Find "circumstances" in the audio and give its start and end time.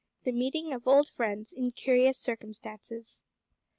2.17-3.21